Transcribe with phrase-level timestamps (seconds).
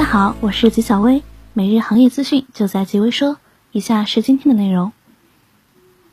[0.00, 3.36] 大家好，我是吉小薇，每日行业资讯就在吉微说。
[3.70, 4.92] 以下是今天的内容。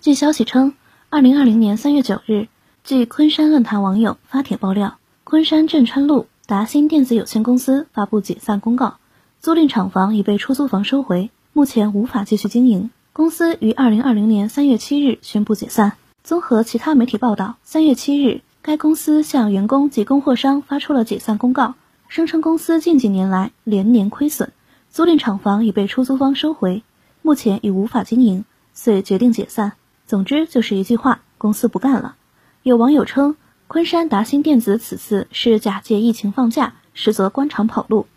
[0.01, 0.73] 据消息称，
[1.09, 2.49] 二零二零年三月九日，
[2.83, 8.97] 据昆山论坛网友发帖爆料，昆山镇川路达新电子有限公司发布解散公告，
[9.39, 12.89] 租赁厂房已被出租房收回，目前无法继续经营。
[13.13, 15.93] 公司于二零二零年三月七日宣布解散。
[16.25, 21.75] 综合其他媒体报道，三月七日，该公司向员工及供货商发出了解散公告。
[22.07, 24.51] 声称公司近几年来连年亏损，
[24.89, 26.83] 租赁厂房已被出租方收回，
[27.21, 29.73] 目前已无法经营，遂决定解散。
[30.05, 32.15] 总之就是一句话，公司不干了。
[32.63, 33.35] 有网友称，
[33.67, 38.07] 昆山达新电子此次是假借疫情放假，实则关厂跑路。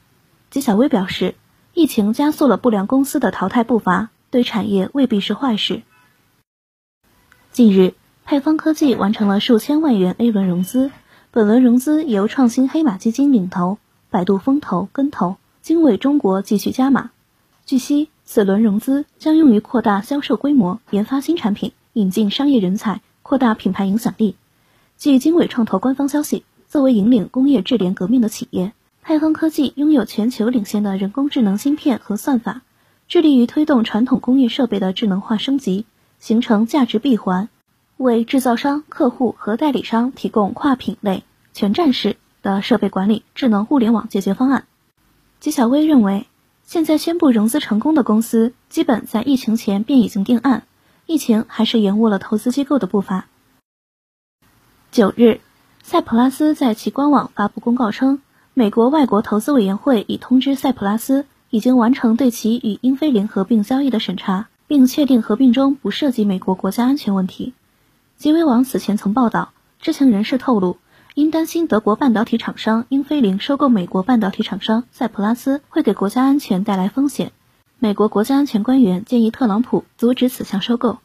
[0.50, 1.34] 纪晓薇表示，
[1.75, 5.83] 疫情加速了不良公司的淘汰步伐，对产业未必是坏事。
[7.50, 7.95] 近日，
[8.25, 10.92] 配方科技完成了数千万元 A 轮融资。
[11.33, 13.78] 本轮融资由创新黑马基金领投，
[14.10, 17.11] 百度风投跟投，经纬中国继续加码。
[17.64, 24.34] 据悉，此轮融资将用于扩大销售规模、研发新产品、引进商业人才、扩大品牌影响力。
[24.98, 32.62] 据经纬创投官方消息，作为引领工业智联革命的企业，泰亨科技拥有全球领先的人工智能芯片和算法，
[33.06, 35.86] 致力于推动传统工业设备的智能化升级，
[36.19, 37.48] 形成价值闭环。
[37.97, 41.22] 为制造商、客户和代理商提供跨品类、
[41.53, 44.64] 全站式的设备管理智能互联网解决方案。
[45.41, 46.27] 纪晓薇认为，
[46.64, 50.64] 现在宣布融资成功的公司，基本在疫情前便已经定案，
[51.06, 53.27] 疫情还是延误了投资机构的步伐。
[54.92, 55.41] 九日，
[55.82, 58.20] 赛普拉斯在其官网发布公告称，
[58.54, 67.54] 美国外国投资委员会已通知赛普拉斯，已经完成对其与英飞凌合并交易的审查，并确定合并中不涉及美国国家安全问题。
[68.16, 70.77] 吉微网此前曾报道，知情人士透露，
[71.14, 77.33] 因担心德国半导体厂商英飞凌收购美国半导体厂商赛普拉斯会给国家安全带来风险，
[77.80, 80.98] 美国国家安全官员建议特朗普阻止此项收购。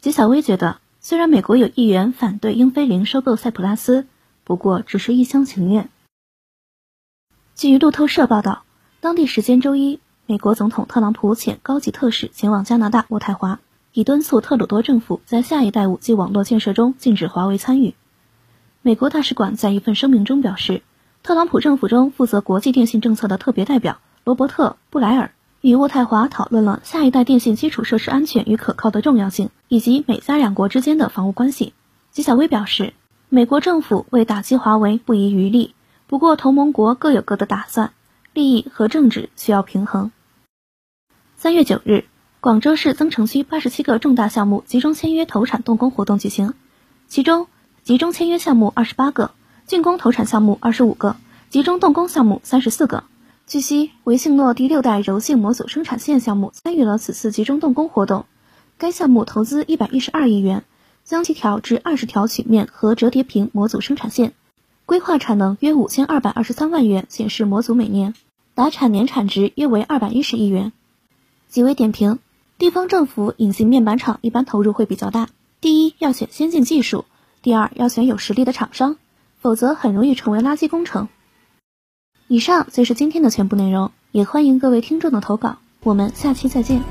[0.00, 4.08] 吉小薇觉得，虽然美国有议员反对英飞凌收购赛普拉斯，
[4.42, 5.88] 不过只是一厢情愿。
[7.54, 8.64] 据路透社报道，
[9.00, 13.60] 当地时间周一，美国总统特朗普遣高级特使前往加拿大渥太华。
[13.92, 17.94] 以敦促特鲁多政府在下一代五 G 网络建设中禁止华为参与。
[18.86, 20.80] 美国大使馆在一份声明中表示，
[21.24, 31.74] 特朗普政府中负责国际电信政策的特别代表罗伯特·布莱尔与渥太华讨论了下一代电信基础设施安全与可靠的重要性，以及美加两国之间的防务关系。
[32.12, 32.94] 吉小薇表示，
[33.28, 35.74] 美国政府为打击华为不遗余力，
[36.06, 37.90] 不过同盟国各有各的打算，
[38.34, 40.12] 利益和政治需要平衡。
[41.34, 42.04] 三月九日。
[42.38, 46.54] 广州市增城区八十七个重大项目集中签约投产动工活动举行，
[47.08, 47.48] 其中
[47.86, 49.30] 集中签约项目二十八个，
[49.68, 51.14] 竣工投产项目二十五个，
[51.50, 53.04] 集中动工项目三十四个。
[53.46, 58.26] 据悉，维信诺第六代柔性模组生产线项目参与了此次集中动工活动，
[58.76, 60.64] 该项目投资一百一十二亿元，
[61.04, 64.32] 将其调至二十条曲面和折叠屏模组生产线，
[64.84, 68.14] 规划产能约五千二百二十三万元显示模组每年，
[68.56, 70.72] 达产年产值约为二百一十亿元。
[71.48, 72.18] 几位点评。
[72.58, 75.28] 地方政府隐形面板厂一般投入会比较大。
[75.60, 77.04] 第一，要选先进技术；
[77.46, 78.96] 第二，要选有实力的厂商，
[79.38, 81.06] 否则很容易成为垃圾工程。
[82.26, 85.58] 以上就是今天的全部内容，也欢迎各位听众的投稿。
[85.84, 86.82] 我们下期再见。